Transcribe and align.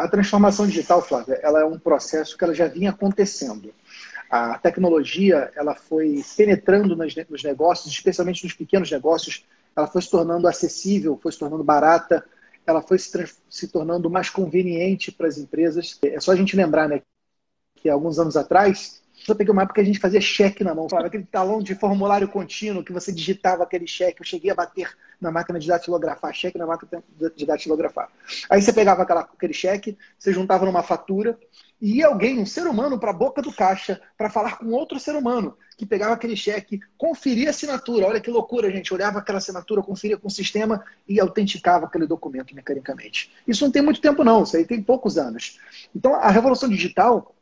A 0.00 0.08
transformação 0.08 0.66
digital, 0.66 1.02
Flávia, 1.02 1.38
ela 1.42 1.60
é 1.60 1.64
um 1.64 1.78
processo 1.78 2.34
que 2.34 2.42
ela 2.42 2.54
já 2.54 2.66
vinha 2.66 2.88
acontecendo. 2.88 3.70
A 4.30 4.58
tecnologia 4.58 5.52
ela 5.54 5.74
foi 5.74 6.24
penetrando 6.38 6.96
nos 6.96 7.44
negócios, 7.44 7.92
especialmente 7.92 8.42
nos 8.42 8.54
pequenos 8.54 8.90
negócios, 8.90 9.44
ela 9.76 9.86
foi 9.86 10.00
se 10.00 10.10
tornando 10.10 10.48
acessível, 10.48 11.18
foi 11.22 11.32
se 11.32 11.38
tornando 11.38 11.62
barata, 11.62 12.24
ela 12.66 12.80
foi 12.80 12.98
se, 12.98 13.10
se 13.50 13.68
tornando 13.68 14.08
mais 14.08 14.30
conveniente 14.30 15.12
para 15.12 15.26
as 15.26 15.36
empresas. 15.36 15.98
É 16.02 16.18
só 16.18 16.32
a 16.32 16.36
gente 16.36 16.56
lembrar 16.56 16.88
né, 16.88 17.02
que 17.74 17.90
alguns 17.90 18.18
anos 18.18 18.38
atrás, 18.38 18.99
eu 19.30 19.36
peguei 19.36 19.52
uma 19.52 19.62
época 19.62 19.76
que 19.76 19.80
a 19.80 19.84
gente 19.84 19.98
fazia 19.98 20.20
cheque 20.20 20.62
na 20.64 20.74
mão, 20.74 20.88
falava 20.88 21.08
aquele 21.08 21.24
talão 21.24 21.62
de 21.62 21.74
formulário 21.74 22.28
contínuo 22.28 22.84
que 22.84 22.92
você 22.92 23.12
digitava 23.12 23.62
aquele 23.62 23.86
cheque. 23.86 24.20
Eu 24.20 24.26
cheguei 24.26 24.50
a 24.50 24.54
bater 24.54 24.90
na 25.20 25.30
máquina 25.30 25.58
de 25.58 25.68
datilografar, 25.68 26.34
cheque 26.34 26.58
na 26.58 26.66
máquina 26.66 27.02
de 27.36 27.46
datilografar. 27.46 28.10
Aí 28.48 28.60
você 28.60 28.72
pegava 28.72 29.02
aquela, 29.02 29.20
aquele 29.20 29.52
cheque, 29.52 29.96
você 30.18 30.32
juntava 30.32 30.64
numa 30.64 30.82
fatura 30.82 31.38
e 31.80 31.96
ia 31.98 32.08
alguém, 32.08 32.38
um 32.38 32.46
ser 32.46 32.66
humano, 32.66 32.98
para 32.98 33.10
a 33.10 33.14
boca 33.14 33.40
do 33.40 33.52
caixa 33.52 34.00
para 34.16 34.28
falar 34.28 34.58
com 34.58 34.66
outro 34.70 35.00
ser 35.00 35.14
humano 35.14 35.56
que 35.78 35.86
pegava 35.86 36.12
aquele 36.12 36.36
cheque, 36.36 36.78
conferia 36.98 37.48
a 37.48 37.50
assinatura. 37.50 38.06
Olha 38.06 38.20
que 38.20 38.30
loucura, 38.30 38.70
gente. 38.70 38.92
Olhava 38.92 39.18
aquela 39.18 39.38
assinatura, 39.38 39.82
conferia 39.82 40.18
com 40.18 40.28
o 40.28 40.30
sistema 40.30 40.84
e 41.08 41.18
autenticava 41.18 41.86
aquele 41.86 42.06
documento 42.06 42.54
mecanicamente. 42.54 43.32
Isso 43.48 43.64
não 43.64 43.72
tem 43.72 43.80
muito 43.80 43.98
tempo, 43.98 44.22
não. 44.22 44.42
Isso 44.42 44.58
aí 44.58 44.66
tem 44.66 44.82
poucos 44.82 45.16
anos. 45.16 45.58
Então, 45.96 46.14
a 46.14 46.30
revolução 46.30 46.68
digital 46.68 47.34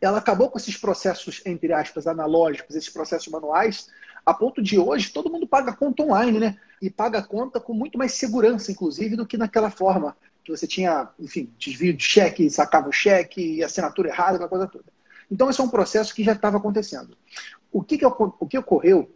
ela 0.00 0.18
acabou 0.18 0.50
com 0.50 0.58
esses 0.58 0.76
processos, 0.76 1.42
entre 1.44 1.72
aspas, 1.72 2.06
analógicos, 2.06 2.74
esses 2.74 2.88
processos 2.88 3.28
manuais, 3.28 3.88
a 4.24 4.32
ponto 4.32 4.62
de 4.62 4.78
hoje 4.78 5.10
todo 5.10 5.30
mundo 5.30 5.46
paga 5.46 5.72
conta 5.72 6.02
online, 6.02 6.38
né? 6.38 6.56
E 6.80 6.90
paga 6.90 7.22
conta 7.22 7.60
com 7.60 7.72
muito 7.72 7.98
mais 7.98 8.12
segurança, 8.12 8.72
inclusive, 8.72 9.16
do 9.16 9.26
que 9.26 9.36
naquela 9.36 9.70
forma 9.70 10.16
que 10.44 10.50
você 10.50 10.66
tinha, 10.66 11.08
enfim, 11.18 11.52
desvio 11.58 11.94
de 11.94 12.02
cheque, 12.02 12.48
sacava 12.48 12.88
o 12.88 12.92
cheque, 12.92 13.62
assinatura 13.62 14.08
errada, 14.08 14.34
aquela 14.36 14.48
coisa 14.48 14.66
toda. 14.66 14.84
Então, 15.30 15.48
esse 15.48 15.60
é 15.60 15.64
um 15.64 15.68
processo 15.68 16.14
que 16.14 16.24
já 16.24 16.32
estava 16.32 16.56
acontecendo. 16.56 17.16
O 17.70 17.82
que, 17.82 17.98
que, 17.98 18.06
o 18.06 18.46
que 18.46 18.58
ocorreu 18.58 19.14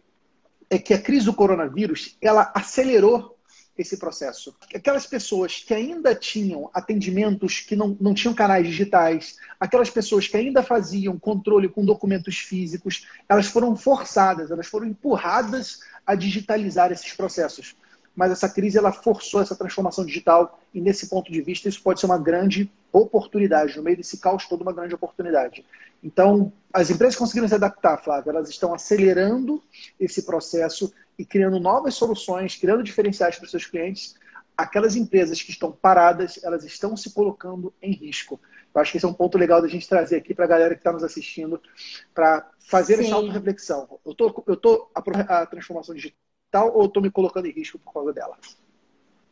é 0.69 0.77
que 0.77 0.93
a 0.93 1.01
crise 1.01 1.25
do 1.25 1.33
coronavírus 1.33 2.17
ela 2.21 2.51
acelerou 2.55 3.34
esse 3.77 3.97
processo. 3.97 4.55
Aquelas 4.73 5.05
pessoas 5.05 5.63
que 5.65 5.73
ainda 5.73 6.15
tinham 6.15 6.69
atendimentos 6.73 7.59
que 7.59 7.75
não, 7.75 7.97
não 7.99 8.13
tinham 8.13 8.33
canais 8.33 8.65
digitais, 8.65 9.37
aquelas 9.59 9.89
pessoas 9.89 10.27
que 10.27 10.37
ainda 10.37 10.63
faziam 10.63 11.19
controle 11.19 11.67
com 11.67 11.85
documentos 11.85 12.37
físicos, 12.37 13.05
elas 13.27 13.47
foram 13.47 13.75
forçadas, 13.75 14.51
elas 14.51 14.67
foram 14.67 14.87
empurradas 14.87 15.79
a 16.05 16.15
digitalizar 16.15 16.91
esses 16.91 17.13
processos. 17.13 17.75
Mas 18.15 18.31
essa 18.31 18.47
crise 18.47 18.77
ela 18.77 18.91
forçou 18.91 19.41
essa 19.41 19.55
transformação 19.55 20.05
digital 20.05 20.59
e 20.73 20.79
nesse 20.79 21.09
ponto 21.09 21.31
de 21.31 21.41
vista 21.41 21.67
isso 21.67 21.83
pode 21.83 21.99
ser 21.99 22.05
uma 22.05 22.17
grande 22.17 22.71
oportunidade, 22.91 23.75
no 23.75 23.83
meio 23.83 23.97
desse 23.97 24.17
caos 24.19 24.47
todo 24.47 24.61
uma 24.61 24.71
grande 24.71 24.95
oportunidade. 24.95 25.65
Então, 26.01 26.53
as 26.71 26.89
empresas 26.89 27.15
conseguiram 27.15 27.47
se 27.47 27.55
adaptar, 27.55 27.97
Flávio, 27.97 28.29
elas 28.29 28.49
estão 28.49 28.73
acelerando 28.73 29.61
esse 29.99 30.23
processo 30.23 30.93
e 31.17 31.25
criando 31.25 31.59
novas 31.59 31.95
soluções, 31.95 32.55
criando 32.55 32.83
diferenciais 32.83 33.35
para 33.35 33.45
os 33.45 33.51
seus 33.51 33.65
clientes, 33.65 34.15
aquelas 34.55 34.95
empresas 34.95 35.41
que 35.41 35.51
estão 35.51 35.71
paradas, 35.71 36.39
elas 36.43 36.63
estão 36.63 36.95
se 36.95 37.13
colocando 37.13 37.73
em 37.81 37.91
risco. 37.91 38.39
Eu 38.73 38.81
acho 38.81 38.91
que 38.91 38.97
esse 38.97 39.05
é 39.05 39.09
um 39.09 39.13
ponto 39.13 39.37
legal 39.37 39.61
da 39.61 39.67
gente 39.67 39.87
trazer 39.87 40.17
aqui 40.17 40.33
para 40.33 40.45
a 40.45 40.47
galera 40.47 40.75
que 40.75 40.81
está 40.81 40.91
nos 40.91 41.03
assistindo, 41.03 41.61
para 42.13 42.49
fazer 42.59 42.97
Sim. 42.97 43.05
essa 43.05 43.15
auto-reflexão. 43.15 43.99
Eu 44.05 44.11
estou 44.11 44.43
eu 44.47 44.57
tô 44.57 44.89
a, 44.93 45.41
a 45.41 45.45
transformação 45.45 45.95
digital 45.95 46.17
ou 46.63 46.85
estou 46.85 47.01
me 47.01 47.11
colocando 47.11 47.47
em 47.47 47.51
risco 47.51 47.79
por 47.79 47.93
causa 47.93 48.13
dela? 48.13 48.37